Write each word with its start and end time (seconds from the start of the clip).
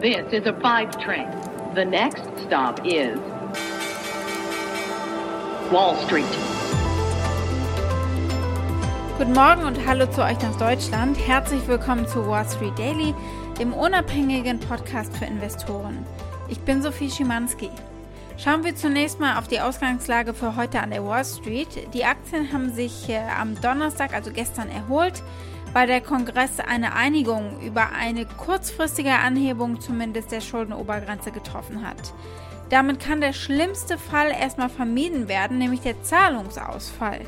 This 0.00 0.32
is 0.32 0.46
a 0.46 0.54
five 0.62 0.98
train. 0.98 1.28
The 1.74 1.84
next 1.84 2.22
stop 2.46 2.80
is 2.86 3.18
Wall 5.70 5.94
Street. 6.06 6.24
Guten 9.18 9.34
Morgen 9.34 9.64
und 9.64 9.86
hallo 9.86 10.06
zu 10.06 10.24
euch 10.24 10.40
nach 10.40 10.56
Deutschland. 10.56 11.18
Herzlich 11.18 11.68
willkommen 11.68 12.08
zu 12.08 12.26
Wall 12.26 12.48
Street 12.48 12.78
Daily, 12.78 13.14
dem 13.58 13.74
unabhängigen 13.74 14.58
Podcast 14.58 15.14
für 15.18 15.26
Investoren. 15.26 15.98
Ich 16.48 16.60
bin 16.60 16.80
Sophie 16.80 17.10
Schimanski. 17.10 17.68
Schauen 18.38 18.64
wir 18.64 18.74
zunächst 18.74 19.20
mal 19.20 19.38
auf 19.38 19.48
die 19.48 19.60
Ausgangslage 19.60 20.32
für 20.32 20.56
heute 20.56 20.80
an 20.80 20.92
der 20.92 21.04
Wall 21.04 21.26
Street. 21.26 21.92
Die 21.92 22.06
Aktien 22.06 22.50
haben 22.54 22.72
sich 22.72 23.10
äh, 23.10 23.20
am 23.38 23.60
Donnerstag, 23.60 24.14
also 24.14 24.30
gestern, 24.32 24.70
erholt 24.70 25.22
weil 25.72 25.86
der 25.86 26.00
Kongress 26.00 26.60
eine 26.60 26.94
Einigung 26.94 27.60
über 27.60 27.90
eine 27.90 28.26
kurzfristige 28.26 29.12
Anhebung 29.12 29.80
zumindest 29.80 30.32
der 30.32 30.40
Schuldenobergrenze 30.40 31.30
getroffen 31.30 31.86
hat. 31.86 32.12
Damit 32.70 33.00
kann 33.00 33.20
der 33.20 33.32
schlimmste 33.32 33.98
Fall 33.98 34.30
erstmal 34.30 34.68
vermieden 34.68 35.28
werden, 35.28 35.58
nämlich 35.58 35.80
der 35.80 36.02
Zahlungsausfall. 36.02 37.20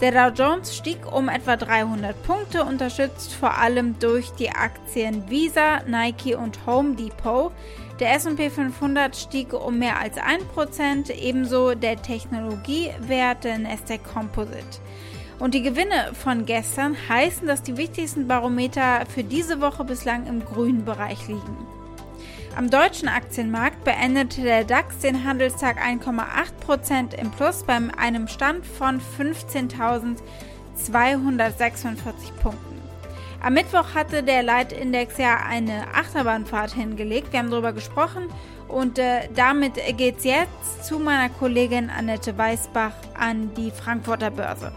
Der 0.00 0.12
Dow 0.12 0.34
Jones 0.34 0.74
stieg 0.74 1.12
um 1.12 1.28
etwa 1.28 1.56
300 1.56 2.22
Punkte, 2.22 2.64
unterstützt 2.64 3.34
vor 3.34 3.58
allem 3.58 3.98
durch 3.98 4.30
die 4.30 4.48
Aktien 4.48 5.28
Visa, 5.28 5.82
Nike 5.86 6.34
und 6.34 6.58
Home 6.64 6.94
Depot. 6.94 7.52
Der 7.98 8.14
SP 8.16 8.48
500 8.48 9.14
stieg 9.14 9.52
um 9.52 9.78
mehr 9.78 10.00
als 10.00 10.16
1%, 10.16 11.12
ebenso 11.12 11.74
der 11.74 12.00
Technologiewert 12.00 13.44
Nasdaq 13.44 14.02
Composite. 14.02 14.80
Und 15.40 15.54
die 15.54 15.62
Gewinne 15.62 16.12
von 16.12 16.44
gestern 16.44 16.96
heißen, 17.08 17.46
dass 17.46 17.62
die 17.62 17.78
wichtigsten 17.78 18.28
Barometer 18.28 19.06
für 19.12 19.24
diese 19.24 19.62
Woche 19.62 19.84
bislang 19.84 20.26
im 20.26 20.44
grünen 20.44 20.84
Bereich 20.84 21.26
liegen. 21.28 21.56
Am 22.56 22.68
deutschen 22.68 23.08
Aktienmarkt 23.08 23.82
beendete 23.84 24.42
der 24.42 24.64
DAX 24.64 24.98
den 24.98 25.24
Handelstag 25.24 25.78
1,8% 25.82 27.14
im 27.14 27.30
Plus 27.30 27.62
bei 27.62 27.78
einem 27.96 28.28
Stand 28.28 28.66
von 28.66 29.00
15.246 29.18 30.18
Punkten. 32.42 32.80
Am 33.42 33.54
Mittwoch 33.54 33.94
hatte 33.94 34.22
der 34.22 34.42
Leitindex 34.42 35.16
ja 35.16 35.38
eine 35.48 35.86
Achterbahnfahrt 35.94 36.74
hingelegt. 36.74 37.32
Wir 37.32 37.38
haben 37.38 37.50
darüber 37.50 37.72
gesprochen 37.72 38.24
und 38.68 38.98
äh, 38.98 39.28
damit 39.34 39.78
es 39.78 40.24
jetzt 40.24 40.84
zu 40.84 40.98
meiner 40.98 41.30
Kollegin 41.30 41.88
Annette 41.88 42.36
Weißbach 42.36 42.92
an 43.18 43.54
die 43.54 43.70
Frankfurter 43.70 44.30
Börse. 44.30 44.72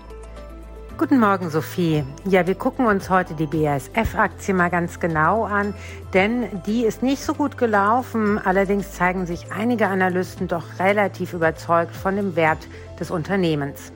Guten 0.95 1.19
Morgen, 1.19 1.49
Sophie. 1.49 2.03
Ja, 2.23 2.45
wir 2.45 2.53
gucken 2.53 2.85
uns 2.85 3.09
heute 3.09 3.33
die 3.33 3.47
BASF-Aktie 3.47 4.53
mal 4.53 4.69
ganz 4.69 4.99
genau 4.99 5.43
an, 5.43 5.73
denn 6.13 6.61
die 6.67 6.85
ist 6.85 7.01
nicht 7.01 7.23
so 7.23 7.33
gut 7.33 7.57
gelaufen. 7.57 8.37
Allerdings 8.37 8.91
zeigen 8.91 9.25
sich 9.25 9.51
einige 9.51 9.87
Analysten 9.87 10.47
doch 10.47 10.77
relativ 10.77 11.33
überzeugt 11.33 11.95
von 11.95 12.15
dem 12.15 12.35
Wert 12.35 12.67
des 12.99 13.09
Unternehmens. 13.09 13.91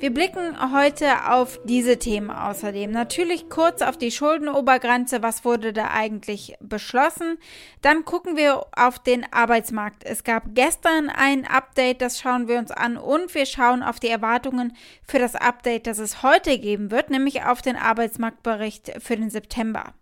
Wir 0.00 0.14
blicken 0.14 0.72
heute 0.72 1.28
auf 1.28 1.58
diese 1.64 1.98
Themen 1.98 2.30
außerdem. 2.30 2.92
Natürlich 2.92 3.48
kurz 3.48 3.82
auf 3.82 3.96
die 3.96 4.12
Schuldenobergrenze, 4.12 5.22
was 5.24 5.44
wurde 5.44 5.72
da 5.72 5.88
eigentlich 5.90 6.54
beschlossen. 6.60 7.36
Dann 7.82 8.04
gucken 8.04 8.36
wir 8.36 8.64
auf 8.76 9.00
den 9.00 9.26
Arbeitsmarkt. 9.32 10.04
Es 10.04 10.22
gab 10.22 10.54
gestern 10.54 11.08
ein 11.08 11.44
Update, 11.44 12.00
das 12.00 12.20
schauen 12.20 12.46
wir 12.46 12.58
uns 12.58 12.70
an 12.70 12.96
und 12.96 13.34
wir 13.34 13.44
schauen 13.44 13.82
auf 13.82 13.98
die 13.98 14.08
Erwartungen 14.08 14.76
für 15.04 15.18
das 15.18 15.34
Update, 15.34 15.88
das 15.88 15.98
es 15.98 16.22
heute 16.22 16.60
geben 16.60 16.92
wird, 16.92 17.10
nämlich 17.10 17.42
auf 17.42 17.60
den 17.60 17.74
Arbeitsmarktbericht 17.74 18.92
für 19.02 19.16
den 19.16 19.30
September. 19.30 19.94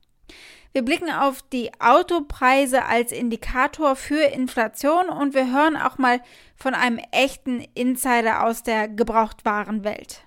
Wir 0.77 0.85
blicken 0.85 1.11
auf 1.11 1.41
die 1.41 1.71
Autopreise 1.81 2.85
als 2.85 3.11
Indikator 3.11 3.97
für 3.97 4.21
Inflation 4.21 5.09
und 5.09 5.33
wir 5.33 5.51
hören 5.51 5.75
auch 5.75 5.97
mal 5.97 6.21
von 6.55 6.75
einem 6.75 7.01
echten 7.13 7.67
Insider 7.73 8.45
aus 8.45 8.63
der 8.63 8.87
Gebrauchtwarenwelt. 8.87 10.27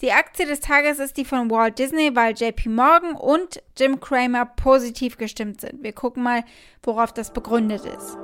Die 0.00 0.12
Aktie 0.12 0.46
des 0.46 0.60
Tages 0.60 1.00
ist 1.00 1.16
die 1.16 1.24
von 1.24 1.50
Walt 1.50 1.80
Disney, 1.80 2.14
weil 2.14 2.34
JP 2.34 2.68
Morgan 2.68 3.16
und 3.16 3.64
Jim 3.76 3.98
Cramer 3.98 4.46
positiv 4.46 5.18
gestimmt 5.18 5.60
sind. 5.60 5.82
Wir 5.82 5.92
gucken 5.92 6.22
mal, 6.22 6.44
worauf 6.84 7.12
das 7.12 7.32
begründet 7.32 7.84
ist. 7.84 8.16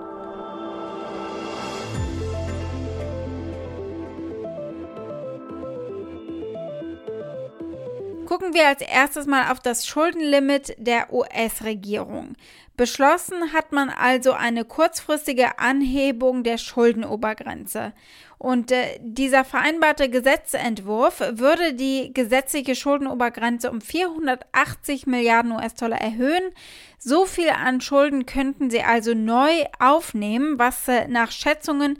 Gucken 8.36 8.52
wir 8.52 8.68
als 8.68 8.82
erstes 8.82 9.24
mal 9.24 9.50
auf 9.50 9.60
das 9.60 9.86
Schuldenlimit 9.86 10.74
der 10.76 11.10
US-Regierung. 11.10 12.34
Beschlossen 12.76 13.54
hat 13.54 13.72
man 13.72 13.88
also 13.88 14.32
eine 14.32 14.66
kurzfristige 14.66 15.58
Anhebung 15.58 16.42
der 16.42 16.58
Schuldenobergrenze. 16.58 17.94
Und 18.36 18.72
äh, 18.72 18.98
dieser 19.00 19.46
vereinbarte 19.46 20.10
Gesetzentwurf 20.10 21.20
würde 21.30 21.72
die 21.72 22.12
gesetzliche 22.12 22.74
Schuldenobergrenze 22.74 23.70
um 23.70 23.80
480 23.80 25.06
Milliarden 25.06 25.52
US-Dollar 25.52 26.02
erhöhen. 26.02 26.52
So 26.98 27.24
viel 27.24 27.48
an 27.48 27.80
Schulden 27.80 28.26
könnten 28.26 28.68
sie 28.68 28.82
also 28.82 29.14
neu 29.14 29.64
aufnehmen, 29.80 30.58
was 30.58 30.86
äh, 30.88 31.08
nach 31.08 31.30
Schätzungen 31.30 31.98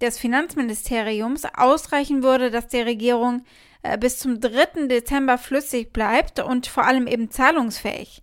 des 0.00 0.18
Finanzministeriums 0.18 1.44
ausreichen 1.56 2.24
würde, 2.24 2.50
dass 2.50 2.66
die 2.66 2.80
Regierung 2.80 3.44
äh, 3.92 3.98
bis 3.98 4.18
zum 4.18 4.40
3. 4.40 4.86
Dezember 4.88 5.38
flüssig 5.38 5.92
bleibt 5.92 6.40
und 6.40 6.66
vor 6.66 6.84
allem 6.84 7.06
eben 7.06 7.30
zahlungsfähig. 7.30 8.22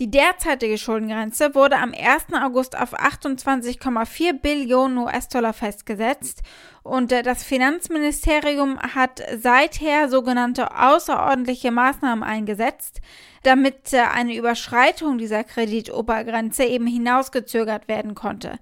Die 0.00 0.10
derzeitige 0.10 0.76
Schuldengrenze 0.76 1.54
wurde 1.54 1.76
am 1.76 1.92
1. 1.92 2.32
August 2.42 2.76
auf 2.76 2.98
28,4 2.98 4.32
Billionen 4.40 4.98
US-Dollar 4.98 5.52
festgesetzt 5.52 6.42
und 6.82 7.12
äh, 7.12 7.22
das 7.22 7.44
Finanzministerium 7.44 8.80
hat 8.80 9.22
seither 9.38 10.08
sogenannte 10.08 10.76
außerordentliche 10.76 11.70
Maßnahmen 11.70 12.24
eingesetzt, 12.24 13.02
damit 13.44 13.92
äh, 13.92 14.00
eine 14.00 14.34
Überschreitung 14.34 15.16
dieser 15.16 15.44
Kreditobergrenze 15.44 16.64
eben 16.64 16.88
hinausgezögert 16.88 17.86
werden 17.86 18.16
konnte. 18.16 18.58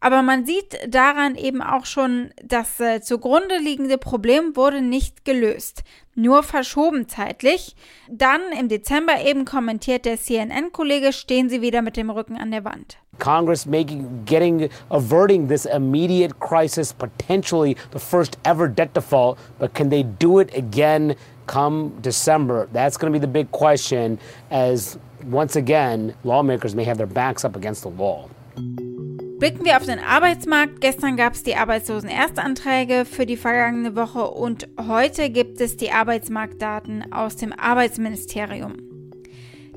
Aber 0.00 0.22
man 0.22 0.46
sieht 0.46 0.78
daran 0.88 1.34
eben 1.34 1.60
auch 1.62 1.84
schon, 1.84 2.30
das 2.42 2.80
äh, 2.80 3.02
zugrunde 3.02 3.58
liegende 3.58 3.98
Problem 3.98 4.56
wurde 4.56 4.80
nicht 4.80 5.26
gelöst, 5.26 5.84
nur 6.14 6.42
verschoben 6.42 7.06
zeitlich. 7.06 7.76
Dann 8.08 8.40
im 8.58 8.68
Dezember 8.68 9.20
eben 9.22 9.44
kommentiert 9.44 10.06
der 10.06 10.16
CNN-Kollege, 10.16 11.12
stehen 11.12 11.50
sie 11.50 11.60
wieder 11.60 11.82
mit 11.82 11.98
dem 11.98 12.08
Rücken 12.08 12.36
an 12.36 12.50
der 12.50 12.64
Wand. 12.64 12.96
Congress 13.18 13.66
making 13.66 14.24
getting 14.24 14.70
averting 14.88 15.46
this 15.48 15.66
immediate 15.66 16.40
crisis, 16.40 16.94
potentially 16.94 17.76
the 17.92 17.98
first 17.98 18.38
ever 18.44 18.66
debt 18.66 18.94
default, 18.94 19.38
but 19.58 19.74
can 19.74 19.90
they 19.90 20.02
do 20.18 20.40
it 20.40 20.56
again 20.56 21.14
come 21.46 21.92
December? 22.00 22.66
That's 22.72 22.96
going 22.96 23.12
to 23.12 23.18
be 23.18 23.20
the 23.20 23.30
big 23.30 23.50
question 23.50 24.18
as 24.50 24.98
once 25.26 25.54
again 25.56 26.14
lawmakers 26.24 26.74
may 26.74 26.84
have 26.84 26.96
their 26.96 27.06
backs 27.06 27.44
up 27.44 27.54
against 27.56 27.82
the 27.82 27.90
wall. 27.90 28.30
Blicken 29.40 29.64
wir 29.64 29.78
auf 29.78 29.86
den 29.86 29.98
Arbeitsmarkt. 29.98 30.82
Gestern 30.82 31.16
gab 31.16 31.32
es 31.32 31.42
die 31.42 31.56
Arbeitslosenerstanträge 31.56 33.06
für 33.06 33.24
die 33.24 33.38
vergangene 33.38 33.96
Woche 33.96 34.30
und 34.30 34.68
heute 34.78 35.30
gibt 35.30 35.62
es 35.62 35.78
die 35.78 35.92
Arbeitsmarktdaten 35.92 37.10
aus 37.10 37.36
dem 37.36 37.54
Arbeitsministerium. 37.54 38.74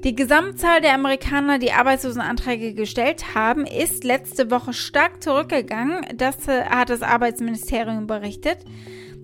Die 0.03 0.17
Gesamtzahl 0.17 0.81
der 0.81 0.93
Amerikaner, 0.93 1.59
die 1.59 1.71
Arbeitslosenanträge 1.71 2.73
gestellt 2.73 3.35
haben, 3.35 3.65
ist 3.65 4.03
letzte 4.03 4.51
Woche 4.51 4.73
stark 4.73 5.23
zurückgegangen. 5.23 6.07
Das 6.17 6.45
äh, 6.49 6.65
hat 6.65 6.89
das 6.89 7.01
Arbeitsministerium 7.01 8.05
berichtet. 8.05 8.57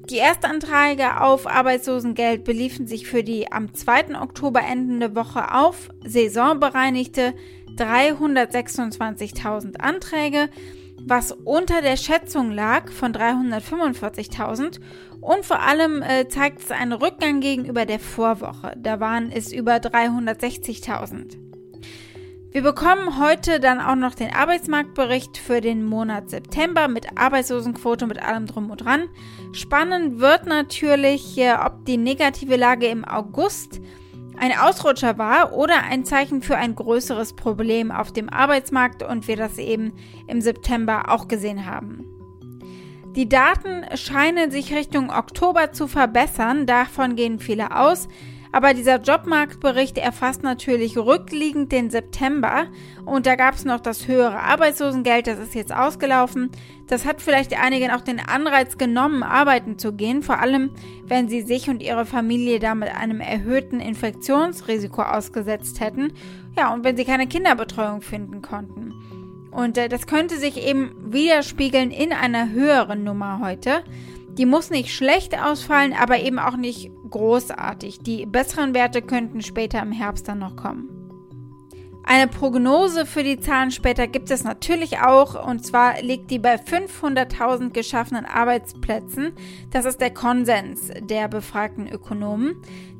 Die 0.09 0.17
Erstanträge 0.17 1.21
auf 1.21 1.45
Arbeitslosengeld 1.45 2.43
beliefen 2.43 2.87
sich 2.87 3.07
für 3.07 3.23
die 3.23 3.51
am 3.51 3.75
2. 3.75 4.19
Oktober 4.19 4.61
endende 4.61 5.15
Woche 5.15 5.53
auf 5.53 5.91
saisonbereinigte 6.03 7.35
326.000 7.75 9.77
Anträge, 9.77 10.49
was 11.05 11.31
unter 11.31 11.83
der 11.83 11.95
Schätzung 11.95 12.51
lag 12.51 12.91
von 12.91 13.13
345.000 13.13 14.79
und 15.21 15.45
vor 15.45 15.61
allem 15.61 16.01
äh, 16.01 16.27
zeigt 16.27 16.61
es 16.61 16.71
einen 16.71 16.93
Rückgang 16.93 17.39
gegenüber 17.39 17.85
der 17.85 17.99
Vorwoche. 17.99 18.73
Da 18.77 18.99
waren 18.99 19.31
es 19.31 19.53
über 19.53 19.75
360.000. 19.75 21.48
Wir 22.51 22.63
bekommen 22.63 23.19
heute 23.19 23.59
dann 23.59 23.79
auch 23.79 23.95
noch 23.95 24.15
den 24.15 24.33
Arbeitsmarktbericht 24.33 25.37
für 25.37 25.61
den 25.61 25.85
Monat 25.85 26.31
September 26.31 26.87
mit 26.87 27.15
Arbeitslosenquote, 27.15 28.07
mit 28.07 28.23
allem 28.23 28.47
drum 28.47 28.71
und 28.71 28.83
dran. 28.83 29.07
Spannend 29.51 30.19
wird 30.19 30.47
natürlich, 30.47 31.37
äh, 31.37 31.53
ob 31.53 31.85
die 31.85 31.97
negative 31.97 32.55
Lage 32.55 32.87
im 32.87 33.05
August 33.05 33.79
ein 34.39 34.57
Ausrutscher 34.57 35.19
war 35.19 35.53
oder 35.53 35.83
ein 35.83 36.05
Zeichen 36.05 36.41
für 36.41 36.57
ein 36.57 36.73
größeres 36.73 37.33
Problem 37.33 37.91
auf 37.91 38.11
dem 38.13 38.29
Arbeitsmarkt 38.29 39.03
und 39.03 39.27
wir 39.27 39.37
das 39.37 39.59
eben 39.59 39.93
im 40.25 40.41
September 40.41 41.09
auch 41.09 41.27
gesehen 41.27 41.67
haben. 41.67 42.03
Die 43.15 43.29
Daten 43.29 43.85
scheinen 43.95 44.49
sich 44.49 44.73
Richtung 44.73 45.11
Oktober 45.11 45.71
zu 45.71 45.87
verbessern, 45.87 46.65
davon 46.65 47.15
gehen 47.15 47.37
viele 47.37 47.75
aus. 47.75 48.07
Aber 48.51 48.73
dieser 48.73 48.99
Jobmarktbericht 48.99 49.97
erfasst 49.97 50.41
natürlich 50.41 50.97
rückliegend 50.97 51.71
den 51.71 51.91
September 51.91 52.65
und 53.05 53.27
da 53.27 53.35
gab 53.35 53.53
es 53.53 53.63
noch 53.63 53.79
das 53.79 54.07
höhere 54.07 54.39
Arbeitslosengeld, 54.39 55.27
das 55.27 55.37
ist 55.37 55.53
jetzt 55.53 55.73
ausgelaufen. 55.73 56.49
Das 56.87 57.05
hat 57.05 57.21
vielleicht 57.21 57.59
einigen 57.61 57.91
auch 57.91 58.01
den 58.01 58.19
Anreiz 58.19 58.79
genommen, 58.79 59.21
arbeiten 59.21 59.77
zu 59.77 59.93
gehen, 59.93 60.23
vor 60.23 60.39
allem 60.39 60.71
wenn 61.05 61.29
sie 61.29 61.41
sich 61.41 61.69
und 61.69 61.83
ihre 61.83 62.05
Familie 62.05 62.59
damit 62.59 62.89
einem 62.95 63.21
erhöhten 63.21 63.79
Infektionsrisiko 63.79 65.03
ausgesetzt 65.03 65.79
hätten. 65.79 66.13
Ja, 66.57 66.73
und 66.73 66.83
wenn 66.83 66.97
sie 66.97 67.05
keine 67.05 67.27
Kinderbetreuung 67.27 68.01
finden 68.01 68.41
konnten. 68.41 68.93
Und 69.51 69.77
äh, 69.77 69.89
das 69.89 70.07
könnte 70.07 70.37
sich 70.37 70.57
eben 70.57 70.95
widerspiegeln 71.11 71.91
in 71.91 72.13
einer 72.13 72.49
höheren 72.49 73.03
Nummer 73.03 73.39
heute. 73.43 73.83
Die 74.37 74.45
muss 74.45 74.69
nicht 74.69 74.93
schlecht 74.93 75.37
ausfallen, 75.37 75.93
aber 75.93 76.19
eben 76.19 76.39
auch 76.39 76.55
nicht 76.55 76.91
großartig. 77.09 77.99
Die 77.99 78.25
besseren 78.25 78.73
Werte 78.73 79.01
könnten 79.01 79.41
später 79.41 79.81
im 79.81 79.91
Herbst 79.91 80.27
dann 80.27 80.39
noch 80.39 80.55
kommen. 80.55 80.89
Eine 82.03 82.27
Prognose 82.27 83.05
für 83.05 83.23
die 83.23 83.39
Zahlen 83.39 83.69
später 83.69 84.07
gibt 84.07 84.31
es 84.31 84.43
natürlich 84.43 84.99
auch, 84.99 85.47
und 85.47 85.63
zwar 85.63 86.01
liegt 86.01 86.31
die 86.31 86.39
bei 86.39 86.55
500.000 86.55 87.69
geschaffenen 87.69 88.25
Arbeitsplätzen. 88.25 89.33
Das 89.69 89.85
ist 89.85 90.01
der 90.01 90.11
Konsens 90.11 90.89
der 91.01 91.27
befragten 91.27 91.87
Ökonomen. 91.87 92.55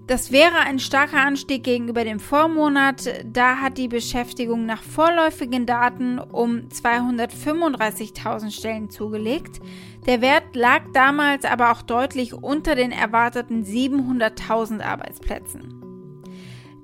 Das 0.09 0.31
wäre 0.31 0.57
ein 0.57 0.79
starker 0.79 1.23
Anstieg 1.23 1.63
gegenüber 1.63 2.03
dem 2.03 2.19
Vormonat. 2.19 3.23
Da 3.31 3.57
hat 3.57 3.77
die 3.77 3.87
Beschäftigung 3.87 4.65
nach 4.65 4.81
vorläufigen 4.81 5.67
Daten 5.67 6.17
um 6.17 6.61
235.000 6.69 8.49
Stellen 8.49 8.89
zugelegt. 8.89 9.59
Der 10.07 10.19
Wert 10.21 10.55
lag 10.55 10.81
damals 10.93 11.45
aber 11.45 11.71
auch 11.71 11.83
deutlich 11.83 12.33
unter 12.33 12.73
den 12.73 12.91
erwarteten 12.91 13.63
700.000 13.63 14.81
Arbeitsplätzen. 14.81 15.75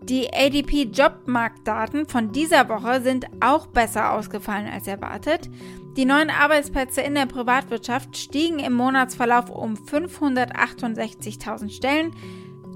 Die 0.04 0.32
ADP-Jobmarktdaten 0.32 2.08
von 2.08 2.32
dieser 2.32 2.70
Woche 2.70 3.02
sind 3.02 3.26
auch 3.40 3.66
besser 3.66 4.12
ausgefallen 4.12 4.70
als 4.72 4.86
erwartet. 4.86 5.50
Die 5.98 6.06
neuen 6.06 6.30
Arbeitsplätze 6.30 7.02
in 7.02 7.16
der 7.16 7.26
Privatwirtschaft 7.26 8.16
stiegen 8.16 8.60
im 8.60 8.74
Monatsverlauf 8.74 9.50
um 9.50 9.74
568.000 9.74 11.72
Stellen 11.72 12.12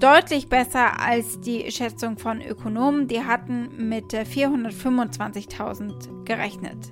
deutlich 0.00 0.48
besser 0.48 1.00
als 1.00 1.40
die 1.40 1.70
Schätzung 1.70 2.18
von 2.18 2.42
Ökonomen. 2.42 3.06
Die 3.06 3.22
hatten 3.22 3.88
mit 3.88 4.12
425.000 4.12 6.24
gerechnet. 6.24 6.90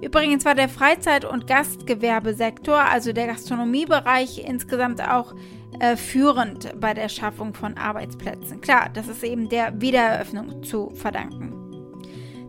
Übrigens 0.00 0.44
war 0.44 0.54
der 0.54 0.68
Freizeit- 0.68 1.24
und 1.24 1.46
Gastgewerbesektor, 1.46 2.78
also 2.78 3.12
der 3.12 3.26
Gastronomiebereich, 3.26 4.44
insgesamt 4.46 5.00
auch 5.00 5.34
äh, 5.80 5.96
führend 5.96 6.78
bei 6.80 6.94
der 6.94 7.08
Schaffung 7.08 7.54
von 7.54 7.76
Arbeitsplätzen. 7.76 8.60
Klar, 8.60 8.90
das 8.92 9.08
ist 9.08 9.24
eben 9.24 9.48
der 9.48 9.80
Wiedereröffnung 9.80 10.62
zu 10.62 10.90
verdanken. 10.90 11.67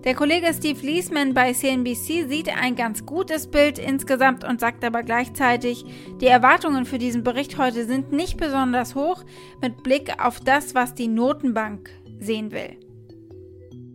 Der 0.05 0.15
Kollege 0.15 0.53
Steve 0.53 0.79
Leesman 0.85 1.33
bei 1.33 1.51
CNBC 1.51 2.29
sieht 2.29 2.47
ein 2.47 2.77
ganz 2.77 3.05
gutes 3.05 3.47
Bild 3.47 3.77
insgesamt 3.77 4.45
und 4.45 4.61
sagt 4.61 4.85
aber 4.85 5.03
gleichzeitig, 5.03 5.83
die 6.21 6.27
Erwartungen 6.27 6.85
für 6.85 6.97
diesen 6.97 7.21
Bericht 7.21 7.57
heute 7.57 7.83
sind 7.83 8.13
nicht 8.13 8.37
besonders 8.37 8.95
hoch 8.95 9.25
mit 9.61 9.83
Blick 9.83 10.13
auf 10.23 10.39
das, 10.39 10.73
was 10.73 10.93
die 10.93 11.09
Notenbank 11.09 11.89
sehen 12.21 12.53
will. 12.53 12.77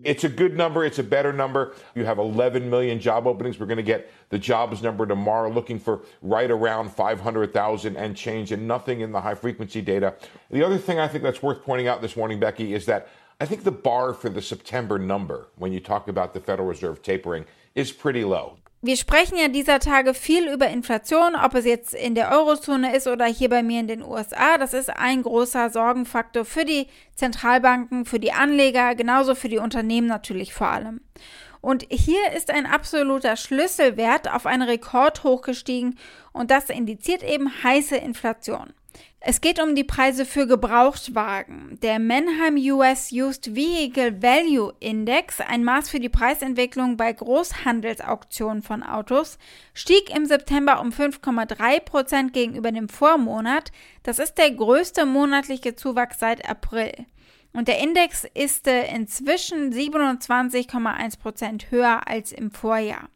It's 0.04 0.22
a 0.22 0.28
good 0.28 0.54
number. 0.54 0.84
It's 0.84 0.98
a 0.98 1.02
better 1.02 1.32
number. 1.32 1.72
You 1.94 2.04
have 2.04 2.18
11 2.18 2.68
million 2.68 3.00
job 3.00 3.26
openings. 3.26 3.58
We're 3.58 3.64
going 3.64 3.78
to 3.78 3.82
get 3.82 4.10
the 4.28 4.38
jobs 4.38 4.82
number 4.82 5.06
tomorrow, 5.06 5.50
looking 5.50 5.80
for 5.80 6.02
right 6.20 6.50
around 6.50 6.90
500,000 6.90 7.96
and 7.96 8.14
change, 8.14 8.52
and 8.52 8.68
nothing 8.68 9.00
in 9.00 9.12
the 9.12 9.22
high 9.22 9.34
frequency 9.34 9.80
data. 9.80 10.12
The 10.50 10.62
other 10.62 10.76
thing 10.76 10.98
I 10.98 11.08
think 11.08 11.24
that's 11.24 11.42
worth 11.42 11.64
pointing 11.64 11.88
out 11.88 12.02
this 12.02 12.16
morning, 12.16 12.38
Becky, 12.38 12.74
is 12.74 12.84
that 12.84 13.08
I 13.40 13.46
think 13.46 13.64
the 13.64 13.70
bar 13.70 14.14
for 14.14 14.30
the 14.30 14.40
September 14.40 14.98
number, 14.98 15.48
when 15.56 15.72
you 15.72 15.80
talk 15.80 16.08
about 16.08 16.34
the 16.34 16.40
Federal 16.40 16.68
Reserve 16.68 17.02
tapering, 17.02 17.44
is 17.74 17.92
pretty 17.92 18.22
low. 18.24 18.58
Wir 18.86 18.98
sprechen 18.98 19.38
ja 19.38 19.48
dieser 19.48 19.78
Tage 19.80 20.12
viel 20.12 20.46
über 20.46 20.68
Inflation, 20.68 21.34
ob 21.36 21.54
es 21.54 21.64
jetzt 21.64 21.94
in 21.94 22.14
der 22.14 22.30
Eurozone 22.32 22.94
ist 22.94 23.06
oder 23.06 23.24
hier 23.24 23.48
bei 23.48 23.62
mir 23.62 23.80
in 23.80 23.88
den 23.88 24.02
USA. 24.02 24.58
Das 24.58 24.74
ist 24.74 24.90
ein 24.90 25.22
großer 25.22 25.70
Sorgenfaktor 25.70 26.44
für 26.44 26.66
die 26.66 26.88
Zentralbanken, 27.14 28.04
für 28.04 28.20
die 28.20 28.32
Anleger, 28.32 28.94
genauso 28.94 29.34
für 29.34 29.48
die 29.48 29.56
Unternehmen 29.56 30.06
natürlich 30.06 30.52
vor 30.52 30.68
allem. 30.68 31.00
Und 31.62 31.86
hier 31.88 32.32
ist 32.36 32.50
ein 32.50 32.66
absoluter 32.66 33.36
Schlüsselwert 33.36 34.30
auf 34.30 34.44
einen 34.44 34.68
Rekord 34.68 35.24
hochgestiegen 35.24 35.98
und 36.34 36.50
das 36.50 36.68
indiziert 36.68 37.22
eben 37.22 37.50
heiße 37.62 37.96
Inflation. 37.96 38.74
Es 39.26 39.40
geht 39.40 39.58
um 39.58 39.74
die 39.74 39.84
Preise 39.84 40.26
für 40.26 40.46
Gebrauchtwagen. 40.46 41.78
Der 41.80 41.98
Mannheim 41.98 42.56
US 42.56 43.10
Used 43.10 43.54
Vehicle 43.54 44.20
Value 44.22 44.74
Index, 44.80 45.40
ein 45.40 45.64
Maß 45.64 45.88
für 45.88 45.98
die 45.98 46.10
Preisentwicklung 46.10 46.98
bei 46.98 47.10
Großhandelsauktionen 47.10 48.62
von 48.62 48.82
Autos, 48.82 49.38
stieg 49.72 50.14
im 50.14 50.26
September 50.26 50.78
um 50.78 50.90
5,3 50.90 51.80
Prozent 51.80 52.32
gegenüber 52.34 52.70
dem 52.70 52.90
Vormonat. 52.90 53.72
Das 54.02 54.18
ist 54.18 54.36
der 54.36 54.50
größte 54.50 55.06
monatliche 55.06 55.74
Zuwachs 55.74 56.18
seit 56.18 56.46
April. 56.46 56.92
Und 57.54 57.68
der 57.68 57.78
Index 57.78 58.26
ist 58.34 58.66
äh, 58.66 58.94
inzwischen 58.94 59.72
27,1 59.72 61.18
Prozent 61.18 61.70
höher 61.70 62.06
als 62.06 62.30
im 62.30 62.50
Vorjahr. 62.50 63.08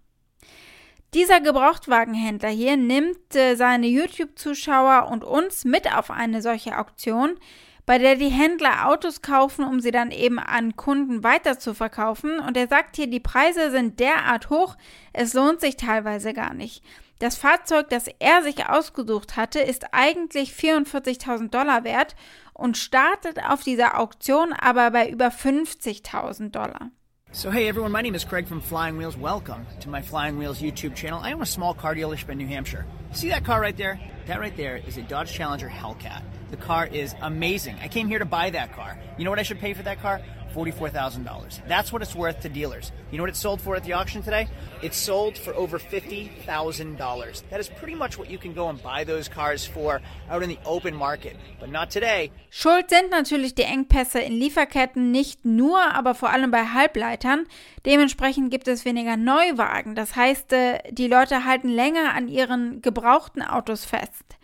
Dieser 1.14 1.40
Gebrauchtwagenhändler 1.40 2.50
hier 2.50 2.76
nimmt 2.76 3.34
äh, 3.34 3.54
seine 3.54 3.86
YouTube-Zuschauer 3.86 5.08
und 5.10 5.24
uns 5.24 5.64
mit 5.64 5.90
auf 5.90 6.10
eine 6.10 6.42
solche 6.42 6.78
Auktion, 6.78 7.38
bei 7.86 7.96
der 7.96 8.16
die 8.16 8.28
Händler 8.28 8.86
Autos 8.86 9.22
kaufen, 9.22 9.64
um 9.64 9.80
sie 9.80 9.90
dann 9.90 10.10
eben 10.10 10.38
an 10.38 10.76
Kunden 10.76 11.24
weiter 11.24 11.58
zu 11.58 11.72
verkaufen. 11.72 12.38
Und 12.38 12.58
er 12.58 12.68
sagt 12.68 12.96
hier, 12.96 13.06
die 13.06 13.20
Preise 13.20 13.70
sind 13.70 13.98
derart 14.00 14.50
hoch, 14.50 14.76
es 15.14 15.32
lohnt 15.32 15.62
sich 15.62 15.76
teilweise 15.76 16.34
gar 16.34 16.52
nicht. 16.52 16.84
Das 17.18 17.38
Fahrzeug, 17.38 17.88
das 17.88 18.08
er 18.18 18.42
sich 18.42 18.68
ausgesucht 18.68 19.36
hatte, 19.36 19.60
ist 19.60 19.94
eigentlich 19.94 20.52
44.000 20.52 21.48
Dollar 21.48 21.84
wert 21.84 22.14
und 22.52 22.76
startet 22.76 23.42
auf 23.42 23.62
dieser 23.62 23.98
Auktion 23.98 24.52
aber 24.52 24.90
bei 24.90 25.08
über 25.08 25.28
50.000 25.28 26.50
Dollar. 26.50 26.90
So, 27.30 27.50
hey 27.50 27.68
everyone, 27.68 27.92
my 27.92 28.00
name 28.00 28.14
is 28.14 28.24
Craig 28.24 28.46
from 28.48 28.62
Flying 28.62 28.96
Wheels. 28.96 29.14
Welcome 29.14 29.66
to 29.80 29.90
my 29.90 30.00
Flying 30.00 30.38
Wheels 30.38 30.62
YouTube 30.62 30.94
channel. 30.94 31.20
I 31.22 31.34
own 31.34 31.42
a 31.42 31.46
small 31.46 31.74
car 31.74 31.94
dealership 31.94 32.30
in 32.30 32.38
New 32.38 32.46
Hampshire. 32.46 32.86
See 33.12 33.28
that 33.28 33.44
car 33.44 33.60
right 33.60 33.76
there? 33.76 34.00
That 34.26 34.40
right 34.40 34.56
there 34.56 34.78
is 34.78 34.96
a 34.96 35.02
Dodge 35.02 35.30
Challenger 35.30 35.68
Hellcat. 35.68 36.22
The 36.50 36.56
car 36.56 36.86
is 36.86 37.14
amazing. 37.20 37.76
I 37.82 37.88
came 37.88 38.08
here 38.08 38.18
to 38.18 38.24
buy 38.24 38.48
that 38.50 38.72
car. 38.72 38.98
You 39.18 39.24
know 39.24 39.30
what 39.30 39.38
I 39.38 39.42
should 39.42 39.58
pay 39.58 39.74
for 39.74 39.82
that 39.82 40.00
car? 40.00 40.22
$44,000. 40.54 41.66
That's 41.66 41.92
what 41.92 42.02
it's 42.02 42.14
worth 42.14 42.40
to 42.40 42.48
dealers. 42.48 42.92
You 43.10 43.18
know 43.18 43.24
what 43.24 43.30
it 43.30 43.36
sold 43.36 43.60
for 43.60 43.76
at 43.76 43.84
the 43.84 43.92
auction 43.94 44.22
today? 44.22 44.48
It 44.82 44.94
sold 44.94 45.36
for 45.36 45.54
over 45.54 45.78
$50,000. 45.78 47.42
That 47.50 47.60
is 47.60 47.68
pretty 47.68 47.94
much 47.94 48.18
what 48.18 48.30
you 48.30 48.38
can 48.38 48.54
go 48.54 48.68
and 48.68 48.82
buy 48.82 49.04
those 49.04 49.28
cars 49.28 49.66
for 49.66 50.00
out 50.30 50.42
in 50.42 50.48
the 50.48 50.58
open 50.64 50.94
market. 50.94 51.36
But 51.60 51.70
not 51.70 51.90
today. 51.90 52.30
Schuld 52.50 52.90
sind 52.90 53.10
natürlich 53.10 53.54
die 53.54 53.64
Engpässe 53.64 54.20
in 54.20 54.32
Lieferketten, 54.32 55.10
nicht 55.10 55.44
nur, 55.44 55.80
aber 55.94 56.14
vor 56.14 56.30
allem 56.30 56.50
bei 56.50 56.64
Halbleitern. 56.64 57.46
Dementsprechend 57.86 58.50
gibt 58.50 58.68
es 58.68 58.84
weniger 58.84 59.16
Neuwagen. 59.16 59.94
Das 59.94 60.16
heißt, 60.16 60.52
äh, 60.52 60.78
die 60.90 61.08
Leute 61.08 61.44
halten 61.44 61.68
länger 61.68 62.14
an 62.14 62.28
ihren 62.28 62.82
gebrauchten 62.82 63.42
Autos 63.42 63.84
fest. 63.84 64.36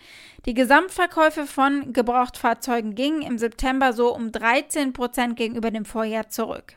Die 0.46 0.54
Gesamtverkäufe 0.54 1.46
von 1.46 1.94
Gebrauchtfahrzeugen 1.94 2.94
gingen 2.94 3.22
im 3.22 3.38
September 3.38 3.94
so 3.94 4.14
um 4.14 4.30
13 4.30 4.92
Prozent 4.92 5.36
gegenüber 5.36 5.70
dem 5.70 5.86
Vorjahr 5.86 6.28
zurück. 6.28 6.74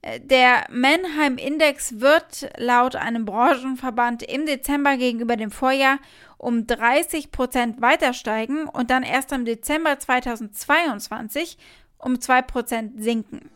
Äh, 0.00 0.20
der 0.20 0.64
Mannheim 0.70 1.36
Index 1.36 2.00
wird 2.00 2.48
laut 2.56 2.96
einem 2.96 3.26
Branchenverband 3.26 4.22
im 4.22 4.46
Dezember 4.46 4.96
gegenüber 4.96 5.36
dem 5.36 5.50
Vorjahr 5.50 5.98
um 6.38 6.66
30 6.66 7.32
Prozent 7.32 7.82
weiter 7.82 8.14
steigen 8.14 8.66
und 8.66 8.90
dann 8.90 9.02
erst 9.02 9.32
im 9.32 9.44
Dezember 9.44 9.98
2022 9.98 11.58
um 11.98 12.18
2 12.18 12.42
Prozent 12.42 13.02
sinken. 13.02 13.50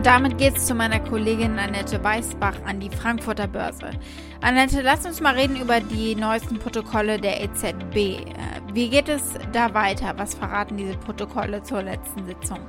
Und 0.00 0.06
damit 0.06 0.38
geht 0.38 0.56
es 0.56 0.64
zu 0.64 0.74
meiner 0.74 0.98
Kollegin 0.98 1.58
Annette 1.58 2.02
Weißbach 2.02 2.54
an 2.64 2.80
die 2.80 2.88
Frankfurter 2.88 3.46
Börse. 3.46 3.90
Annette, 4.40 4.80
lass 4.80 5.04
uns 5.04 5.20
mal 5.20 5.34
reden 5.34 5.60
über 5.60 5.80
die 5.80 6.14
neuesten 6.14 6.58
Protokolle 6.58 7.20
der 7.20 7.42
EZB. 7.42 7.96
Äh, 7.96 8.24
wie 8.72 8.88
geht 8.88 9.10
es 9.10 9.34
da 9.52 9.74
weiter? 9.74 10.14
Was 10.16 10.32
verraten 10.32 10.78
diese 10.78 10.96
Protokolle 10.96 11.62
zur 11.64 11.82
letzten 11.82 12.24
Sitzung? 12.24 12.60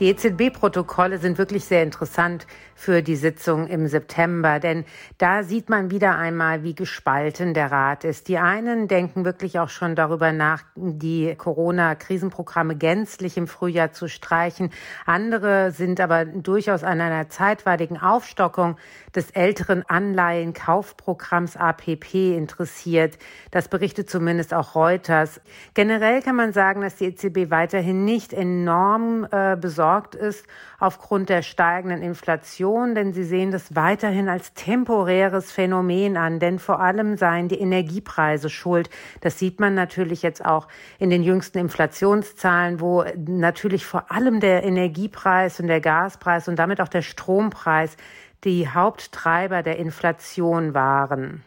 Die 0.00 0.08
EZB-Protokolle 0.08 1.18
sind 1.18 1.38
wirklich 1.38 1.64
sehr 1.64 1.84
interessant 1.84 2.48
für 2.82 3.00
die 3.00 3.14
Sitzung 3.14 3.68
im 3.68 3.86
September, 3.86 4.58
denn 4.58 4.84
da 5.16 5.44
sieht 5.44 5.70
man 5.70 5.92
wieder 5.92 6.18
einmal, 6.18 6.64
wie 6.64 6.74
gespalten 6.74 7.54
der 7.54 7.70
Rat 7.70 8.02
ist. 8.02 8.26
Die 8.26 8.38
einen 8.38 8.88
denken 8.88 9.24
wirklich 9.24 9.60
auch 9.60 9.68
schon 9.68 9.94
darüber 9.94 10.32
nach, 10.32 10.64
die 10.74 11.32
Corona-Krisenprogramme 11.36 12.74
gänzlich 12.74 13.36
im 13.36 13.46
Frühjahr 13.46 13.92
zu 13.92 14.08
streichen. 14.08 14.70
Andere 15.06 15.70
sind 15.70 16.00
aber 16.00 16.24
durchaus 16.24 16.82
an 16.82 17.00
einer 17.00 17.28
zeitweiligen 17.28 18.00
Aufstockung 18.00 18.76
des 19.14 19.30
älteren 19.30 19.84
Anleihenkaufprogramms 19.86 21.56
APP 21.56 22.36
interessiert. 22.36 23.16
Das 23.52 23.68
berichtet 23.68 24.10
zumindest 24.10 24.54
auch 24.54 24.74
Reuters. 24.74 25.40
Generell 25.74 26.20
kann 26.20 26.34
man 26.34 26.52
sagen, 26.52 26.80
dass 26.80 26.96
die 26.96 27.04
EZB 27.04 27.48
weiterhin 27.50 28.04
nicht 28.04 28.32
enorm 28.32 29.24
äh, 29.30 29.56
besorgt 29.56 30.16
ist 30.16 30.48
aufgrund 30.80 31.28
der 31.28 31.42
steigenden 31.42 32.02
Inflation, 32.02 32.71
denn 32.94 33.12
sie 33.12 33.24
sehen 33.24 33.50
das 33.50 33.74
weiterhin 33.74 34.28
als 34.28 34.54
temporäres 34.54 35.52
Phänomen 35.52 36.16
an, 36.16 36.40
denn 36.40 36.58
vor 36.58 36.80
allem 36.80 37.16
seien 37.16 37.48
die 37.48 37.58
Energiepreise 37.58 38.50
schuld. 38.50 38.90
Das 39.20 39.38
sieht 39.38 39.60
man 39.60 39.74
natürlich 39.74 40.22
jetzt 40.22 40.44
auch 40.44 40.68
in 40.98 41.10
den 41.10 41.22
jüngsten 41.22 41.58
Inflationszahlen, 41.58 42.80
wo 42.80 43.04
natürlich 43.16 43.84
vor 43.84 44.10
allem 44.10 44.40
der 44.40 44.64
Energiepreis 44.64 45.60
und 45.60 45.66
der 45.66 45.80
Gaspreis 45.80 46.48
und 46.48 46.58
damit 46.58 46.80
auch 46.80 46.88
der 46.88 47.02
Strompreis 47.02 47.96
die 48.44 48.68
Haupttreiber 48.68 49.62
der 49.62 49.78
Inflation 49.78 50.74
waren. 50.74 51.44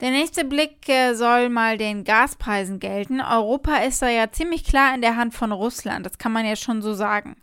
Der 0.00 0.10
nächste 0.10 0.44
Blick 0.44 0.88
äh, 0.88 1.14
soll 1.14 1.50
mal 1.50 1.76
den 1.76 2.04
Gaspreisen 2.04 2.78
gelten. 2.78 3.20
Europa 3.20 3.76
ist 3.78 4.00
da 4.00 4.08
ja 4.08 4.30
ziemlich 4.30 4.64
klar 4.64 4.94
in 4.94 5.02
der 5.02 5.16
Hand 5.16 5.34
von 5.34 5.52
Russland, 5.52 6.06
das 6.06 6.16
kann 6.16 6.32
man 6.32 6.46
ja 6.46 6.56
schon 6.56 6.80
so 6.80 6.94
sagen. 6.94 7.36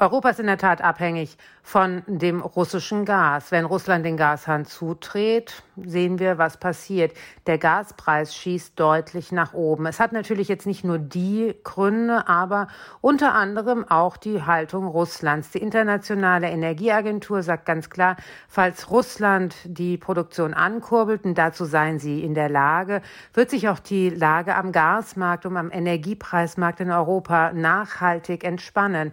Europa 0.00 0.30
ist 0.30 0.40
in 0.40 0.46
der 0.46 0.56
Tat 0.56 0.80
abhängig 0.80 1.36
von 1.62 2.02
dem 2.06 2.40
russischen 2.40 3.04
Gas. 3.04 3.52
Wenn 3.52 3.66
Russland 3.66 4.06
den 4.06 4.16
Gashahn 4.16 4.64
zudreht, 4.64 5.62
sehen 5.76 6.18
wir, 6.18 6.38
was 6.38 6.56
passiert. 6.56 7.12
Der 7.46 7.58
Gaspreis 7.58 8.34
schießt 8.34 8.80
deutlich 8.80 9.30
nach 9.30 9.52
oben. 9.52 9.84
Es 9.84 10.00
hat 10.00 10.12
natürlich 10.12 10.48
jetzt 10.48 10.66
nicht 10.66 10.84
nur 10.84 10.96
die 10.98 11.54
Gründe, 11.64 12.26
aber 12.28 12.68
unter 13.02 13.34
anderem 13.34 13.84
auch 13.90 14.16
die 14.16 14.42
Haltung 14.42 14.86
Russlands. 14.86 15.50
Die 15.50 15.58
Internationale 15.58 16.48
Energieagentur 16.48 17.42
sagt 17.42 17.66
ganz 17.66 17.90
klar, 17.90 18.16
falls 18.48 18.90
Russland 18.90 19.54
die 19.66 19.98
Produktion 19.98 20.54
ankurbelt, 20.54 21.26
und 21.26 21.36
dazu 21.36 21.66
seien 21.66 21.98
sie 21.98 22.24
in 22.24 22.32
der 22.32 22.48
Lage, 22.48 23.02
wird 23.34 23.50
sich 23.50 23.68
auch 23.68 23.78
die 23.78 24.08
Lage 24.08 24.54
am 24.56 24.72
Gasmarkt 24.72 25.44
und 25.44 25.58
am 25.58 25.70
Energiepreismarkt 25.70 26.80
in 26.80 26.90
Europa 26.90 27.52
nachhaltig 27.52 28.44
entspannen. 28.44 29.12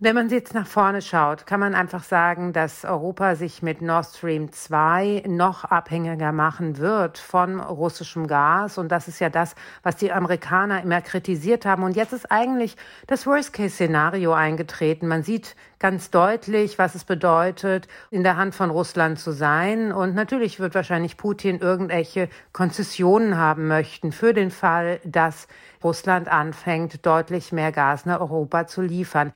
Wenn 0.00 0.14
man 0.14 0.28
jetzt 0.28 0.54
nach 0.54 0.68
vorne 0.68 1.02
schaut, 1.02 1.44
kann 1.44 1.58
man 1.58 1.74
einfach 1.74 2.04
sagen, 2.04 2.52
dass 2.52 2.84
Europa 2.84 3.34
sich 3.34 3.62
mit 3.62 3.82
Nord 3.82 4.06
Stream 4.06 4.52
2 4.52 5.24
noch 5.26 5.64
abhängiger 5.64 6.30
machen 6.30 6.78
wird 6.78 7.18
von 7.18 7.58
russischem 7.58 8.28
Gas. 8.28 8.78
Und 8.78 8.92
das 8.92 9.08
ist 9.08 9.18
ja 9.18 9.28
das, 9.28 9.56
was 9.82 9.96
die 9.96 10.12
Amerikaner 10.12 10.84
immer 10.84 11.00
kritisiert 11.00 11.66
haben. 11.66 11.82
Und 11.82 11.96
jetzt 11.96 12.12
ist 12.12 12.30
eigentlich 12.30 12.76
das 13.08 13.26
Worst-Case-Szenario 13.26 14.32
eingetreten. 14.32 15.08
Man 15.08 15.24
sieht 15.24 15.56
ganz 15.80 16.12
deutlich, 16.12 16.78
was 16.78 16.94
es 16.94 17.02
bedeutet, 17.02 17.88
in 18.12 18.22
der 18.22 18.36
Hand 18.36 18.54
von 18.54 18.70
Russland 18.70 19.18
zu 19.18 19.32
sein. 19.32 19.90
Und 19.90 20.14
natürlich 20.14 20.60
wird 20.60 20.76
wahrscheinlich 20.76 21.16
Putin 21.16 21.58
irgendwelche 21.58 22.28
Konzessionen 22.52 23.36
haben 23.36 23.66
möchten 23.66 24.12
für 24.12 24.32
den 24.32 24.52
Fall, 24.52 25.00
dass 25.02 25.48
Russland 25.82 26.28
anfängt, 26.28 27.04
deutlich 27.04 27.50
mehr 27.50 27.72
Gas 27.72 28.06
nach 28.06 28.20
Europa 28.20 28.68
zu 28.68 28.80
liefern. 28.80 29.32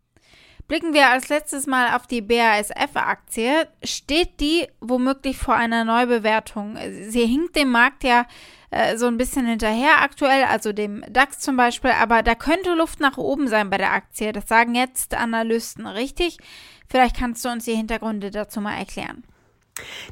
Blicken 0.69 0.95
wir 0.95 1.11
als 1.11 1.28
letztes 1.28 1.66
Mal 1.66 1.95
auf 1.95 2.07
die 2.07 2.23
BASF-Aktie. 2.23 3.69
Steht 3.83 4.40
die 4.40 4.66
womöglich 4.81 5.37
vor 5.37 5.54
einer 5.54 5.85
Neubewertung? 5.85 6.78
Sie 7.09 7.26
hinkt 7.26 7.57
dem 7.57 7.71
Markt 7.71 8.04
ja 8.04 8.26
äh, 8.71 8.97
so 8.97 9.07
ein 9.07 9.19
bisschen 9.19 9.47
hinterher 9.47 10.00
aktuell, 10.00 10.45
also 10.45 10.73
dem 10.73 11.04
DAX 11.11 11.40
zum 11.40 11.57
Beispiel, 11.57 11.90
aber 11.90 12.23
da 12.23 12.35
könnte 12.35 12.75
Luft 12.75 13.00
nach 13.00 13.19
oben 13.19 13.47
sein 13.47 13.69
bei 13.69 13.76
der 13.76 13.92
Aktie. 13.92 14.33
Das 14.33 14.49
sagen 14.49 14.75
jetzt 14.75 15.14
Analysten, 15.14 15.87
richtig? 15.87 16.38
Vielleicht 16.88 17.16
kannst 17.16 17.45
du 17.45 17.50
uns 17.50 17.66
die 17.66 17.76
Hintergründe 17.76 18.31
dazu 18.31 18.61
mal 18.61 18.76
erklären. 18.76 19.25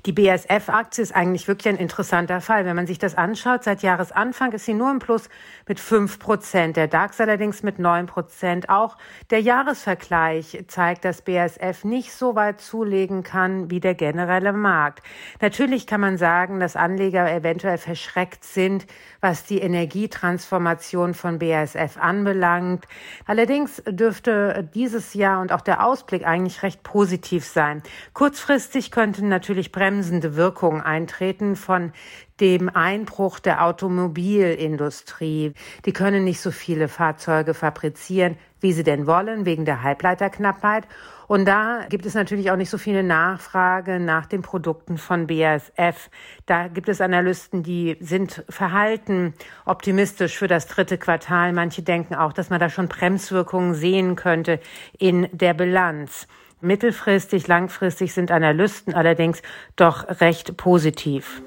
Die 0.07 0.13
BASF-Aktie 0.13 1.03
ist 1.03 1.15
eigentlich 1.15 1.47
wirklich 1.47 1.75
ein 1.75 1.79
interessanter 1.79 2.41
Fall. 2.41 2.65
Wenn 2.65 2.77
man 2.77 2.87
sich 2.87 2.99
das 2.99 3.15
anschaut, 3.15 3.63
seit 3.63 3.83
Jahresanfang 3.83 4.53
ist 4.53 4.65
sie 4.65 4.73
nur 4.73 4.91
im 4.91 5.01
Plus 5.01 5.29
mit 5.69 5.79
5 5.79 6.19
Prozent, 6.19 6.77
der 6.79 6.89
DAX 6.89 7.21
allerdings 7.21 7.63
mit 7.63 7.79
9 7.79 8.07
Prozent. 8.07 8.71
Auch 8.71 8.97
der 9.29 9.41
Jahresvergleich 9.41 10.65
zeigt, 10.69 11.05
dass 11.05 11.23
BASF 11.23 11.85
nicht 11.85 12.13
so 12.13 12.35
weit 12.35 12.63
zulegen 12.63 13.23
kann 13.23 13.71
wie 13.71 13.81
der 13.81 13.95
generelle 13.95 14.55
Markt. 14.55 15.03
Natürlich 15.43 15.87
kann 15.87 16.01
man 16.01 16.17
sagen, 16.17 16.59
dass 16.59 16.75
Anleger 16.77 17.31
eventuell 17.31 17.77
verschreckt 17.77 18.45
sind, 18.45 18.87
was 19.21 19.45
die 19.45 19.59
Energietransformation 19.59 21.13
von 21.13 21.39
BASF 21.39 21.99
anbelangt. 21.99 22.87
Allerdings 23.27 23.83
dürfte 23.87 24.71
dieses 24.75 25.13
Jahr 25.13 25.43
und 25.43 25.53
auch 25.53 25.61
der 25.61 25.85
Ausblick 25.85 26.27
eigentlich 26.27 26.63
recht 26.63 26.83
positiv 26.83 27.45
sein. 27.45 27.83
Kurzfristig 28.15 28.91
könnten 28.91 29.29
natürlich 29.29 29.60
bremsende 29.69 30.35
Wirkungen 30.37 30.81
eintreten 30.81 31.55
von 31.57 31.93
dem 32.41 32.69
Einbruch 32.75 33.39
der 33.39 33.65
Automobilindustrie. 33.65 35.53
Die 35.85 35.93
können 35.93 36.25
nicht 36.25 36.41
so 36.41 36.51
viele 36.51 36.89
Fahrzeuge 36.89 37.53
fabrizieren, 37.55 38.39
wie 38.61 38.73
sie 38.73 38.83
denn 38.83 39.07
wollen, 39.07 39.45
wegen 39.45 39.65
der 39.65 39.83
Halbleiterknappheit. 39.83 40.89
Und 41.29 41.45
da 41.47 41.83
gibt 41.89 42.07
es 42.07 42.15
natürlich 42.15 42.51
auch 42.51 42.57
nicht 42.57 42.71
so 42.71 42.79
viele 42.79 43.05
Nachfrage 43.05 44.01
nach 44.01 44.27
den 44.27 44.43
Produkten 44.43 44.99
von 44.99 45.29
BASF. 45.29 46.11
Da 46.47 46.67
gibt 46.67 46.89
es 46.89 47.01
Analysten, 47.01 47.63
die 47.63 47.97
sind 48.01 48.45
verhalten 48.49 49.35
optimistisch 49.65 50.37
für 50.37 50.49
das 50.49 50.67
dritte 50.67 50.99
Quartal. 50.99 51.53
Manche 51.53 51.83
denken 51.83 52.17
auch, 52.17 52.33
dass 52.33 52.51
man 52.51 52.59
da 52.59 52.69
schon 52.69 52.89
Bremswirkungen 52.89 53.75
sehen 53.75 54.17
könnte 54.17 54.59
in 54.99 55.29
der 55.33 55.55
Bilanz. 55.55 56.27
Mittelfristig, 56.63 57.49
langfristig 57.49 58.13
sind 58.13 58.31
Analysten 58.31 58.95
allerdings 58.95 59.43
doch 59.77 60.21
recht 60.21 60.57
positiv. 60.57 61.43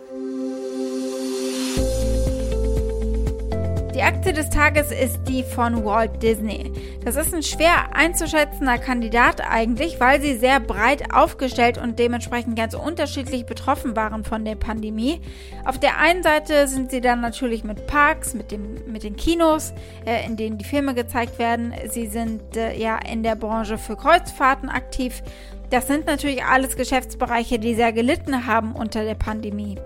Die 4.04 4.10
Aktie 4.10 4.34
des 4.34 4.50
Tages 4.50 4.92
ist 4.92 5.22
die 5.30 5.44
von 5.44 5.86
Walt 5.86 6.22
Disney. 6.22 6.74
Das 7.06 7.16
ist 7.16 7.34
ein 7.34 7.42
schwer 7.42 7.96
einzuschätzender 7.96 8.78
Kandidat 8.78 9.40
eigentlich, 9.50 9.98
weil 10.02 10.20
sie 10.22 10.36
sehr 10.36 10.60
breit 10.60 11.14
aufgestellt 11.14 11.78
und 11.78 11.98
dementsprechend 12.00 12.58
ganz 12.58 12.74
unterschiedlich 12.74 13.46
betroffen 13.46 13.96
waren 13.96 14.26
von 14.26 14.44
der 14.44 14.56
Pandemie. 14.56 15.22
Auf 15.64 15.80
der 15.80 16.00
einen 16.00 16.22
Seite 16.22 16.68
sind 16.68 16.92
sie 16.92 17.00
dann 17.00 17.22
natürlich 17.22 17.64
mit 17.64 17.88
Parks, 17.88 18.34
mit, 18.34 18.52
dem, 18.52 18.76
mit 18.92 19.04
den 19.04 19.16
Kinos, 19.16 19.74
äh, 20.06 20.26
in 20.26 20.36
denen 20.36 20.58
die 20.58 20.66
Filme 20.66 20.96
gezeigt 20.96 21.40
werden. 21.40 21.74
Sie 21.90 22.08
sind 22.08 22.58
äh, 22.58 22.78
ja 22.78 22.98
in 23.10 23.24
der 23.24 23.38
Branche 23.38 23.78
für 23.78 23.96
Kreuzfahrten 23.96 24.68
aktiv. 24.68 25.24
Das 25.70 25.88
sind 25.88 26.08
natürlich 26.08 26.44
alles 26.44 26.76
Geschäftsbereiche, 26.76 27.58
die 27.58 27.74
sehr 27.74 27.94
gelitten 27.94 28.48
haben 28.48 28.74
unter 28.76 29.06
der 29.06 29.16
Pandemie. 29.16 29.78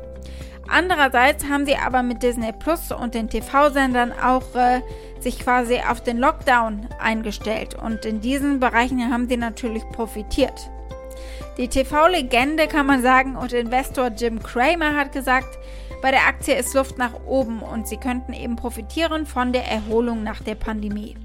Andererseits 0.69 1.45
haben 1.45 1.65
sie 1.65 1.75
aber 1.77 2.03
mit 2.03 2.23
Disney 2.23 2.51
Plus 2.51 2.91
und 2.91 3.13
den 3.13 3.29
TV-Sendern 3.29 4.11
auch 4.11 4.55
äh, 4.55 4.81
sich 5.19 5.39
quasi 5.39 5.79
auf 5.89 6.01
den 6.01 6.17
Lockdown 6.17 6.87
eingestellt 6.99 7.75
und 7.75 8.05
in 8.05 8.21
diesen 8.21 8.59
Bereichen 8.59 9.11
haben 9.11 9.27
sie 9.27 9.37
natürlich 9.37 9.87
profitiert. 9.89 10.69
Die 11.57 11.67
TV-Legende 11.67 12.67
kann 12.67 12.85
man 12.85 13.01
sagen 13.01 13.35
und 13.35 13.53
Investor 13.53 14.09
Jim 14.09 14.41
Cramer 14.43 14.95
hat 14.95 15.11
gesagt, 15.11 15.57
bei 16.01 16.11
der 16.11 16.27
Aktie 16.27 16.55
ist 16.55 16.75
Luft 16.75 16.97
nach 16.97 17.13
oben 17.25 17.61
und 17.61 17.87
sie 17.87 17.97
könnten 17.97 18.33
eben 18.33 18.55
profitieren 18.55 19.25
von 19.25 19.53
der 19.53 19.65
Erholung 19.65 20.23
nach 20.23 20.43
der 20.43 20.55
Pandemie. 20.55 21.15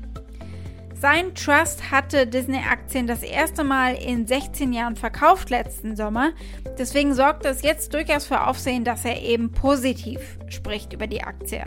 Sein 1.02 1.35
Trust 1.35 1.90
hatte 1.90 2.28
Disney-Aktien 2.28 3.09
das 3.09 3.25
erste 3.25 3.64
Mal 3.64 3.94
in 3.94 4.25
16 4.25 4.73
Jahren 4.73 4.94
verkauft 4.94 5.50
letzten 5.50 5.97
Sommer. 5.97 6.30
Deswegen 6.78 7.12
sorgt 7.12 7.44
es 7.44 7.62
jetzt 7.62 7.92
durchaus 7.92 8.26
für 8.26 8.47
Aufsehen, 8.47 8.85
dass 8.85 9.04
er 9.04 9.21
eben 9.21 9.50
positiv 9.50 10.38
spricht 10.47 10.92
über 10.92 11.09
die 11.09 11.25
Aktie. 11.25 11.64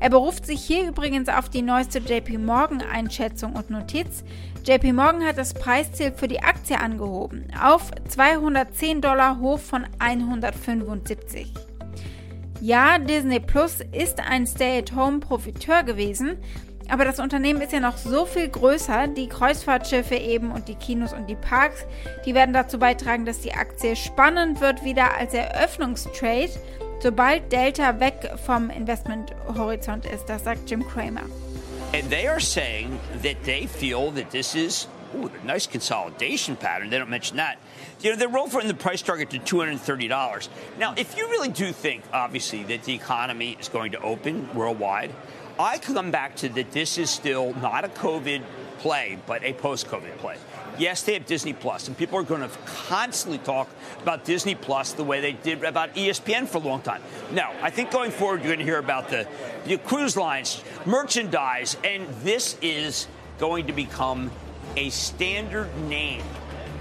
Er 0.00 0.10
beruft 0.10 0.44
sich 0.44 0.60
hier 0.60 0.88
übrigens 0.88 1.28
auf 1.28 1.50
die 1.50 1.62
neueste 1.62 2.00
JP 2.00 2.38
Morgan-Einschätzung 2.38 3.52
und 3.52 3.70
Notiz. 3.70 4.24
JP 4.64 4.92
Morgan 4.92 5.24
hat 5.24 5.38
das 5.38 5.54
Preisziel 5.54 6.10
für 6.10 6.26
die 6.26 6.42
Aktie 6.42 6.80
angehoben 6.80 7.46
auf 7.62 7.92
210 8.08 9.02
Dollar 9.02 9.38
hoch 9.38 9.60
von 9.60 9.86
175. 10.00 11.54
Ja, 12.60 12.98
Disney 12.98 13.40
Plus 13.40 13.78
ist 13.90 14.20
ein 14.20 14.46
Stay-at-Home-Profiteur 14.46 15.82
gewesen, 15.82 16.38
aber 16.88 17.04
das 17.04 17.18
Unternehmen 17.18 17.60
ist 17.60 17.72
ja 17.72 17.80
noch 17.80 17.96
so 17.96 18.26
viel 18.26 18.48
größer. 18.48 19.08
Die 19.08 19.28
Kreuzfahrtschiffe 19.28 20.14
eben 20.14 20.50
und 20.50 20.68
die 20.68 20.74
Kinos 20.74 21.12
und 21.12 21.28
die 21.28 21.36
Parks, 21.36 21.84
die 22.24 22.34
werden 22.34 22.52
dazu 22.52 22.78
beitragen, 22.78 23.24
dass 23.24 23.40
die 23.40 23.54
Aktie 23.54 23.96
spannend 23.96 24.60
wird 24.60 24.84
wieder 24.84 25.16
als 25.16 25.34
Eröffnungstrade, 25.34 26.50
sobald 27.00 27.50
Delta 27.52 28.00
weg 28.00 28.30
vom 28.44 28.70
Investmenthorizont 28.70 30.06
ist. 30.06 30.26
Das 30.26 30.44
sagt 30.44 30.70
Jim 30.70 30.86
Cramer. 30.86 31.24
And 31.94 32.08
they 32.10 32.26
are 32.26 32.40
saying 32.40 32.98
that 33.22 33.36
they 33.44 33.66
feel 33.66 34.10
that 34.14 34.30
this 34.30 34.54
is 34.54 34.88
Ooh, 35.14 35.30
nice 35.44 35.66
consolidation 35.66 36.56
pattern. 36.56 36.90
They 36.90 36.98
don't 36.98 37.10
mention 37.10 37.36
that. 37.36 37.58
You 38.00 38.10
know, 38.10 38.16
they're 38.16 38.60
in 38.60 38.68
the 38.68 38.74
price 38.74 39.02
target 39.02 39.30
to 39.30 39.38
$230. 39.38 40.48
Now, 40.78 40.94
if 40.96 41.16
you 41.16 41.28
really 41.28 41.50
do 41.50 41.72
think, 41.72 42.02
obviously, 42.12 42.62
that 42.64 42.84
the 42.84 42.94
economy 42.94 43.56
is 43.60 43.68
going 43.68 43.92
to 43.92 44.00
open 44.00 44.48
worldwide, 44.54 45.10
I 45.58 45.78
come 45.78 46.10
back 46.10 46.36
to 46.36 46.48
that 46.50 46.72
this 46.72 46.98
is 46.98 47.10
still 47.10 47.54
not 47.54 47.84
a 47.84 47.88
COVID 47.88 48.42
play, 48.78 49.18
but 49.26 49.44
a 49.44 49.52
post 49.52 49.86
COVID 49.86 50.16
play. 50.18 50.36
Yes, 50.78 51.02
they 51.02 51.14
have 51.14 51.26
Disney 51.26 51.52
Plus, 51.52 51.86
and 51.86 51.96
people 51.96 52.18
are 52.18 52.22
going 52.22 52.40
to 52.40 52.48
constantly 52.64 53.38
talk 53.38 53.68
about 54.00 54.24
Disney 54.24 54.54
Plus 54.54 54.92
the 54.92 55.04
way 55.04 55.20
they 55.20 55.32
did 55.32 55.62
about 55.62 55.94
ESPN 55.94 56.48
for 56.48 56.58
a 56.58 56.62
long 56.62 56.80
time. 56.80 57.02
Now, 57.30 57.52
I 57.60 57.70
think 57.70 57.90
going 57.90 58.10
forward, 58.10 58.40
you're 58.40 58.48
going 58.48 58.58
to 58.58 58.64
hear 58.64 58.78
about 58.78 59.08
the, 59.08 59.28
the 59.66 59.76
cruise 59.78 60.16
lines, 60.16 60.64
merchandise, 60.86 61.76
and 61.84 62.08
this 62.22 62.56
is 62.62 63.06
going 63.38 63.66
to 63.66 63.72
become 63.72 64.30
a 64.76 64.88
standard 64.90 65.68
name 65.88 66.22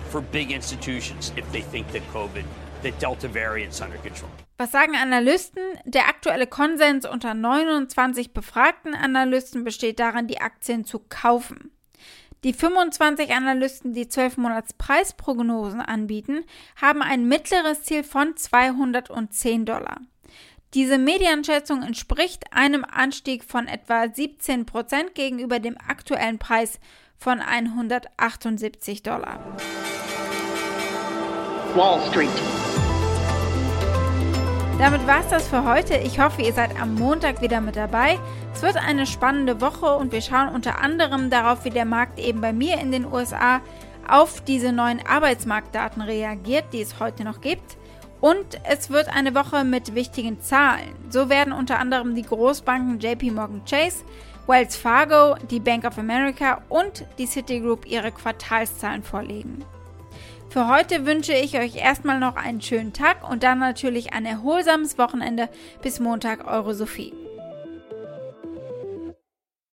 for 0.10 0.22
big 0.22 0.51
institutions 0.51 1.32
if 1.36 1.50
they 1.51 1.62
think 1.62 1.92
that 1.92 2.04
COVID, 2.10 2.46
that 2.83 3.00
Delta 3.01 3.27
variant's 3.33 3.81
under 3.81 3.97
control. 3.97 4.29
Was 4.57 4.71
sagen 4.71 4.95
Analysten? 4.95 5.61
Der 5.85 6.07
aktuelle 6.07 6.47
Konsens 6.47 7.05
unter 7.05 7.33
29 7.33 8.33
befragten 8.33 8.93
Analysten 8.93 9.63
besteht 9.63 10.00
darin, 10.00 10.27
die 10.27 10.41
Aktien 10.41 10.85
zu 10.85 11.00
kaufen. 11.00 11.71
Die 12.43 12.53
25 12.53 13.31
Analysten, 13.33 13.93
die 13.93 14.07
12 14.07 14.38
Monats 14.38 14.73
Preisprognosen 14.73 15.79
anbieten, 15.79 16.43
haben 16.79 17.03
ein 17.03 17.27
mittleres 17.27 17.83
Ziel 17.83 18.03
von 18.03 18.35
210 18.35 19.65
Dollar. 19.65 19.97
Diese 20.73 20.97
Medienschätzung 20.97 21.83
entspricht 21.83 22.45
einem 22.51 22.85
Anstieg 22.85 23.43
von 23.43 23.67
etwa 23.67 24.07
17 24.07 24.65
Prozent 24.65 25.15
gegenüber 25.15 25.59
dem 25.59 25.77
aktuellen 25.88 26.39
Preis 26.39 26.79
von 27.17 27.41
178 27.41 29.03
Dollar. 29.03 29.39
Wall 31.75 32.01
Street. 32.09 32.71
Damit 34.81 35.05
war 35.05 35.19
es 35.19 35.27
das 35.27 35.47
für 35.47 35.63
heute. 35.63 35.95
Ich 35.97 36.19
hoffe, 36.19 36.41
ihr 36.41 36.53
seid 36.53 36.81
am 36.81 36.95
Montag 36.95 37.39
wieder 37.43 37.61
mit 37.61 37.75
dabei. 37.75 38.17
Es 38.51 38.63
wird 38.63 38.77
eine 38.77 39.05
spannende 39.05 39.61
Woche 39.61 39.85
und 39.95 40.11
wir 40.11 40.21
schauen 40.21 40.50
unter 40.50 40.81
anderem 40.81 41.29
darauf, 41.29 41.65
wie 41.65 41.69
der 41.69 41.85
Markt 41.85 42.17
eben 42.17 42.41
bei 42.41 42.51
mir 42.51 42.79
in 42.79 42.91
den 42.91 43.05
USA 43.05 43.61
auf 44.09 44.41
diese 44.41 44.71
neuen 44.71 45.00
Arbeitsmarktdaten 45.05 46.01
reagiert, 46.01 46.65
die 46.73 46.81
es 46.81 47.00
heute 47.00 47.23
noch 47.23 47.41
gibt. 47.41 47.77
Und 48.21 48.59
es 48.63 48.89
wird 48.89 49.15
eine 49.15 49.35
Woche 49.35 49.63
mit 49.63 49.93
wichtigen 49.93 50.41
Zahlen. 50.41 50.95
So 51.11 51.29
werden 51.29 51.53
unter 51.53 51.77
anderem 51.77 52.15
die 52.15 52.23
Großbanken 52.23 53.00
JP 53.00 53.33
Morgan 53.33 53.61
Chase, 53.69 54.03
Wells 54.47 54.75
Fargo, 54.75 55.35
die 55.51 55.59
Bank 55.59 55.85
of 55.85 56.00
America 56.00 56.59
und 56.69 57.05
die 57.19 57.27
Citigroup 57.27 57.85
ihre 57.85 58.11
Quartalszahlen 58.11 59.03
vorlegen. 59.03 59.63
Für 60.51 60.67
heute 60.67 61.05
wünsche 61.05 61.31
ich 61.31 61.58
euch 61.58 61.77
erstmal 61.77 62.20
noch 62.20 62.36
einen 62.36 62.60
schönen 62.60 62.91
Tag 62.91 63.29
und 63.29 63.41
dann 63.41 63.60
natürlich 63.60 64.12
ein 64.12 64.25
erholsames 64.25 64.98
Wochenende. 64.98 65.48
Bis 65.81 66.01
Montag, 66.01 66.46
eure 66.46 66.75
Sophie. 66.75 67.13